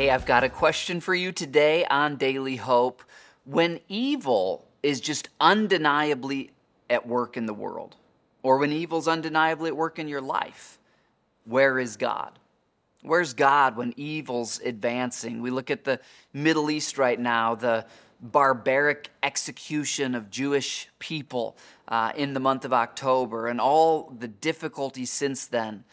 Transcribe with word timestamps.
Hey, 0.00 0.08
I've 0.08 0.24
got 0.24 0.44
a 0.44 0.48
question 0.48 1.02
for 1.02 1.14
you 1.14 1.30
today 1.30 1.84
on 1.84 2.16
Daily 2.16 2.56
Hope. 2.56 3.02
When 3.44 3.80
evil 3.86 4.66
is 4.82 4.98
just 4.98 5.28
undeniably 5.38 6.52
at 6.88 7.06
work 7.06 7.36
in 7.36 7.44
the 7.44 7.52
world, 7.52 7.96
or 8.42 8.56
when 8.56 8.72
evil's 8.72 9.06
undeniably 9.06 9.68
at 9.68 9.76
work 9.76 9.98
in 9.98 10.08
your 10.08 10.22
life, 10.22 10.78
where 11.44 11.78
is 11.78 11.98
God? 11.98 12.38
Where's 13.02 13.34
God 13.34 13.76
when 13.76 13.92
evil's 13.98 14.58
advancing? 14.60 15.42
We 15.42 15.50
look 15.50 15.70
at 15.70 15.84
the 15.84 16.00
Middle 16.32 16.70
East 16.70 16.96
right 16.96 17.20
now, 17.20 17.54
the 17.54 17.84
barbaric 18.22 19.10
execution 19.22 20.14
of 20.14 20.30
Jewish 20.30 20.88
people 20.98 21.58
uh, 21.88 22.12
in 22.16 22.32
the 22.32 22.40
month 22.40 22.64
of 22.64 22.72
October, 22.72 23.48
and 23.48 23.60
all 23.60 24.14
the 24.18 24.28
difficulties 24.28 25.10
since 25.10 25.46
then. 25.46 25.84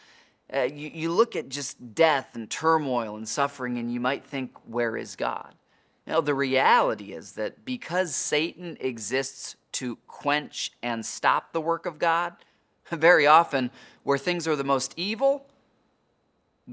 Uh, 0.53 0.61
you, 0.61 0.89
you 0.93 1.11
look 1.11 1.35
at 1.35 1.49
just 1.49 1.93
death 1.93 2.35
and 2.35 2.49
turmoil 2.49 3.17
and 3.17 3.27
suffering, 3.27 3.77
and 3.77 3.91
you 3.91 3.99
might 3.99 4.25
think, 4.25 4.51
where 4.65 4.95
is 4.95 5.15
God? 5.15 5.53
Know, 6.07 6.21
the 6.21 6.33
reality 6.33 7.11
is 7.11 7.33
that 7.33 7.65
because 7.65 8.15
Satan 8.15 8.77
exists 8.79 9.57
to 9.73 9.97
quench 10.07 10.71
and 10.81 11.05
stop 11.05 11.51
the 11.51 11.59
work 11.59 11.85
of 11.85 11.99
God, 11.99 12.33
very 12.91 13.27
often 13.27 13.71
where 14.03 14.17
things 14.17 14.47
are 14.47 14.55
the 14.55 14.63
most 14.63 14.93
evil, 14.95 15.45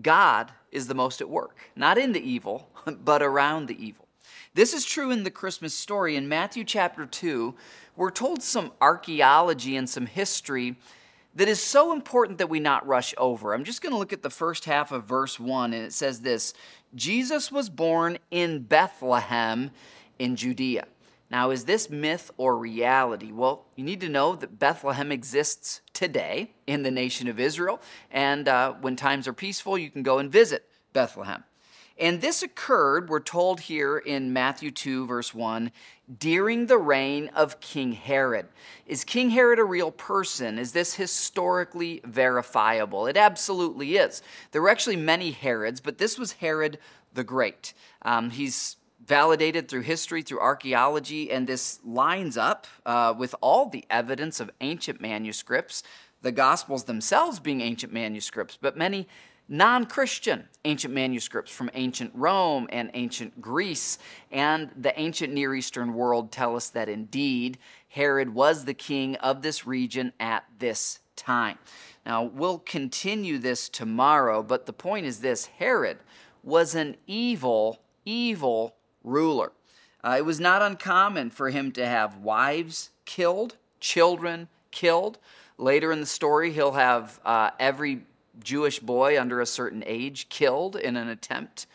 God 0.01 0.53
is 0.71 0.87
the 0.87 0.95
most 0.95 1.21
at 1.21 1.29
work. 1.29 1.71
Not 1.75 1.99
in 1.99 2.13
the 2.13 2.23
evil, 2.23 2.69
but 3.05 3.23
around 3.23 3.67
the 3.67 3.85
evil. 3.85 4.07
This 4.55 4.73
is 4.73 4.85
true 4.85 5.11
in 5.11 5.25
the 5.25 5.33
Christmas 5.33 5.75
story. 5.75 6.15
In 6.15 6.29
Matthew 6.29 6.63
chapter 6.63 7.05
2, 7.05 7.55
we're 7.97 8.13
told 8.13 8.41
some 8.41 8.71
archaeology 8.81 9.77
and 9.77 9.91
some 9.91 10.07
history 10.07 10.77
that 11.37 11.49
is 11.49 11.61
so 11.61 11.93
important 11.93 12.39
that 12.39 12.49
we 12.49 12.61
not 12.61 12.87
rush 12.87 13.15
over. 13.19 13.55
I'm 13.55 13.65
just 13.65 13.83
going 13.83 13.93
to 13.93 13.99
look 13.99 14.13
at 14.13 14.23
the 14.23 14.31
first 14.31 14.65
half 14.65 14.93
of 14.93 15.05
verse 15.05 15.41
1, 15.41 15.73
and 15.73 15.85
it 15.85 15.93
says 15.93 16.21
this 16.21 16.55
Jesus 16.95 17.51
was 17.51 17.69
born 17.69 18.19
in 18.31 18.61
Bethlehem 18.61 19.71
in 20.19 20.37
Judea. 20.37 20.87
Now, 21.31 21.51
is 21.51 21.65
this 21.65 21.91
myth 21.91 22.31
or 22.37 22.57
reality? 22.57 23.33
Well, 23.33 23.65
you 23.75 23.85
need 23.85 24.01
to 24.03 24.09
know 24.09 24.37
that 24.37 24.59
Bethlehem 24.59 25.11
exists 25.11 25.81
today 25.93 26.53
in 26.67 26.83
the 26.83 26.91
nation 26.91 27.29
of 27.29 27.41
Israel, 27.41 27.81
and 28.11 28.47
uh, 28.47 28.75
when 28.81 28.95
times 28.95 29.27
are 29.27 29.33
peaceful, 29.33 29.77
you 29.77 29.91
can 29.91 30.03
go 30.03 30.19
and 30.19 30.31
visit 30.31 30.69
Bethlehem. 30.93 31.43
And 31.99 32.21
this 32.21 32.43
occurred, 32.43 33.09
we're 33.09 33.21
told 33.21 33.61
here 33.61 33.99
in 33.99 34.33
Matthew 34.33 34.73
2, 34.73 35.07
verse 35.07 35.33
1, 35.33 35.71
during 36.19 36.67
the 36.67 36.79
reign 36.79 37.31
of 37.37 37.61
King 37.61 37.93
Herod. 37.93 38.47
Is 38.85 39.05
King 39.05 39.31
Herod 39.31 39.61
a 39.61 39.65
real 39.65 39.93
person? 39.93 40.59
Is 40.59 40.73
this 40.73 40.95
historically 40.95 42.01
verifiable? 42.05 43.07
It 43.07 43.17
absolutely 43.17 43.97
is. 43.97 44.23
There 44.51 44.61
were 44.61 44.71
actually 44.71 44.97
many 44.97 45.31
Herods, 45.31 45.81
but 45.81 45.99
this 45.99 46.19
was 46.19 46.33
Herod 46.33 46.79
the 47.15 47.25
Great. 47.25 47.75
Um, 48.03 48.31
he's 48.31 48.77
validated 49.07 49.69
through 49.69 49.83
history, 49.83 50.23
through 50.23 50.41
archaeology, 50.41 51.31
and 51.31 51.47
this 51.47 51.79
lines 51.85 52.37
up 52.37 52.67
uh, 52.85 53.15
with 53.17 53.35
all 53.41 53.69
the 53.69 53.85
evidence 53.89 54.41
of 54.41 54.51
ancient 54.61 55.01
manuscripts, 55.01 55.85
the 56.23 56.33
Gospels 56.33 56.85
themselves 56.85 57.39
being 57.39 57.61
ancient 57.61 57.93
manuscripts, 57.93 58.59
but 58.61 58.77
many 58.77 59.07
non 59.49 59.87
Christian 59.87 60.49
ancient 60.65 60.95
manuscripts 60.95 61.53
from 61.53 61.71
ancient 61.75 62.11
Rome 62.15 62.67
and 62.71 62.91
ancient 62.95 63.41
Greece 63.41 63.99
and 64.33 64.71
the 64.77 64.99
ancient 64.99 65.33
Near 65.33 65.55
Eastern 65.55 65.95
world 65.95 66.33
tell 66.33 66.57
us 66.57 66.71
that 66.71 66.89
indeed 66.89 67.59
Herod 67.89 68.35
was 68.35 68.65
the 68.65 68.75
king 68.75 69.17
of 69.17 69.43
this 69.43 69.67
region 69.67 70.13
at 70.19 70.45
this 70.59 71.01
time. 71.17 71.59
Now, 72.07 72.25
we'll 72.25 72.59
continue 72.59 73.39
this 73.39 73.69
tomorrow, 73.69 74.43
but 74.43 74.67
the 74.67 74.73
point 74.73 75.07
is 75.07 75.21
this 75.21 75.47
Herod 75.47 75.99
was 76.43 76.75
an 76.75 76.97
evil, 77.07 77.81
evil 78.05 78.75
ruler. 79.03 79.53
Uh, 80.03 80.17
it 80.19 80.25
was 80.25 80.39
not 80.39 80.61
uncommon 80.61 81.31
for 81.31 81.51
him 81.51 81.73
to 81.73 81.87
have 81.87 82.19
wives 82.19 82.91
killed, 83.07 83.57
children 83.81 84.49
killed. 84.71 85.19
Later 85.57 85.93
in 85.93 86.01
the 86.01 86.07
story, 86.07 86.53
he'll 86.53 86.73
have 86.73 87.21
uh, 87.25 87.51
every 87.59 88.03
Jewish 88.43 88.79
boy 88.79 89.21
under 89.21 89.41
a 89.41 89.47
certain 89.47 89.83
age 89.87 90.29
killed 90.29 90.77
in 90.77 90.97
an 90.97 91.09
attempt 91.09 91.67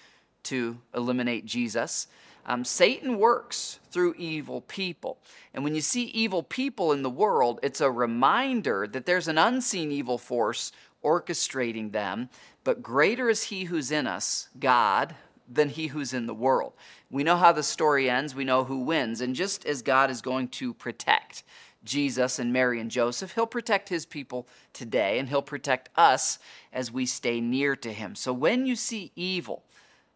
to 0.43 0.79
eliminate 0.95 1.45
Jesus. 1.45 2.07
Um, 2.45 2.65
Satan 2.65 3.19
works 3.19 3.79
through 3.91 4.15
evil 4.17 4.61
people. 4.61 5.19
And 5.53 5.63
when 5.63 5.75
you 5.75 5.81
see 5.81 6.05
evil 6.05 6.41
people 6.41 6.91
in 6.91 7.03
the 7.03 7.09
world, 7.09 7.59
it's 7.61 7.81
a 7.81 7.91
reminder 7.91 8.87
that 8.87 9.05
there's 9.05 9.27
an 9.27 9.37
unseen 9.37 9.91
evil 9.91 10.17
force 10.17 10.71
orchestrating 11.03 11.91
them, 11.91 12.29
but 12.63 12.81
greater 12.81 13.29
is 13.29 13.43
he 13.43 13.65
who's 13.65 13.91
in 13.91 14.07
us, 14.07 14.49
God, 14.59 15.15
than 15.51 15.69
he 15.69 15.87
who's 15.87 16.13
in 16.13 16.27
the 16.27 16.33
world. 16.33 16.73
We 17.09 17.23
know 17.23 17.37
how 17.37 17.51
the 17.51 17.63
story 17.63 18.09
ends, 18.09 18.35
we 18.35 18.45
know 18.45 18.63
who 18.63 18.79
wins, 18.79 19.21
and 19.21 19.35
just 19.35 19.65
as 19.65 19.81
God 19.81 20.11
is 20.11 20.21
going 20.21 20.49
to 20.49 20.73
protect 20.73 21.43
Jesus 21.83 22.39
and 22.39 22.51
Mary 22.51 22.79
and 22.79 22.91
Joseph, 22.91 23.33
he'll 23.33 23.47
protect 23.47 23.89
his 23.89 24.05
people 24.05 24.47
today, 24.73 25.17
and 25.17 25.29
he'll 25.29 25.41
protect 25.41 25.89
us 25.95 26.37
as 26.73 26.91
we 26.91 27.05
stay 27.05 27.39
near 27.39 27.75
to 27.77 27.91
him. 27.91 28.15
So 28.15 28.33
when 28.33 28.65
you 28.65 28.75
see 28.75 29.11
evil 29.15 29.63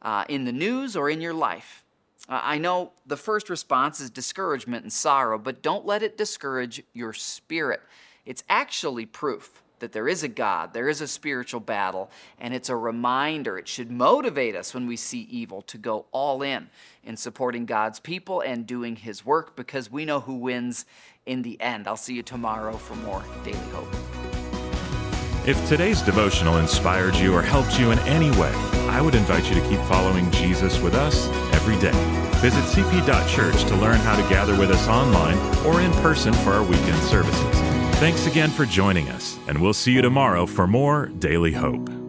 uh, 0.01 0.25
in 0.27 0.43
the 0.43 0.51
news 0.51 0.95
or 0.95 1.09
in 1.09 1.21
your 1.21 1.33
life, 1.33 1.83
uh, 2.29 2.39
I 2.43 2.57
know 2.57 2.91
the 3.05 3.17
first 3.17 3.49
response 3.49 3.99
is 3.99 4.09
discouragement 4.09 4.83
and 4.83 4.93
sorrow, 4.93 5.37
but 5.37 5.61
don't 5.61 5.85
let 5.85 6.03
it 6.03 6.17
discourage 6.17 6.83
your 6.93 7.13
spirit. 7.13 7.81
It's 8.25 8.43
actually 8.49 9.05
proof 9.05 9.62
that 9.83 9.91
there 9.91 10.07
is 10.07 10.23
a 10.23 10.29
God, 10.29 10.73
there 10.73 10.87
is 10.87 11.01
a 11.01 11.07
spiritual 11.09 11.59
battle, 11.59 12.09
and 12.39 12.53
it's 12.53 12.69
a 12.69 12.75
reminder. 12.75 13.57
It 13.57 13.67
should 13.67 13.91
motivate 13.91 14.55
us 14.55 14.73
when 14.73 14.87
we 14.87 14.95
see 14.95 15.27
evil 15.29 15.61
to 15.63 15.77
go 15.77 16.05
all 16.13 16.41
in 16.41 16.69
in 17.03 17.17
supporting 17.17 17.65
God's 17.65 17.99
people 17.99 18.39
and 18.39 18.65
doing 18.65 18.95
His 18.95 19.25
work 19.25 19.57
because 19.57 19.91
we 19.91 20.05
know 20.05 20.21
who 20.21 20.35
wins 20.35 20.85
in 21.25 21.41
the 21.41 21.59
end. 21.59 21.85
I'll 21.85 21.97
see 21.97 22.13
you 22.13 22.23
tomorrow 22.23 22.77
for 22.77 22.95
more 22.95 23.25
Daily 23.43 23.57
Hope. 23.73 23.93
If 25.45 25.67
today's 25.67 26.01
devotional 26.01 26.59
inspired 26.59 27.15
you 27.15 27.35
or 27.35 27.41
helped 27.41 27.77
you 27.77 27.91
in 27.91 27.99
any 27.99 28.31
way, 28.39 28.53
I 28.87 29.01
would 29.01 29.15
invite 29.15 29.49
you 29.49 29.55
to 29.55 29.67
keep 29.67 29.81
following 29.81 30.31
Jesus 30.31 30.79
with 30.79 30.95
us 30.95 31.27
every 31.53 31.77
day. 31.79 31.91
Visit 32.39 32.63
cp.church 32.63 33.65
to 33.65 33.75
learn 33.75 33.97
how 33.97 34.15
to 34.15 34.29
gather 34.29 34.57
with 34.57 34.71
us 34.71 34.87
online 34.87 35.37
or 35.65 35.81
in 35.81 35.91
person 36.01 36.31
for 36.31 36.51
our 36.51 36.63
weekend 36.63 37.01
services. 37.03 37.62
Thanks 38.03 38.27
again 38.27 38.49
for 38.49 38.65
joining 38.65 39.07
us, 39.07 39.39
and 39.47 39.61
we'll 39.61 39.71
see 39.71 39.93
you 39.93 40.01
tomorrow 40.01 40.45
for 40.45 40.67
more 40.67 41.05
Daily 41.05 41.53
Hope. 41.53 42.02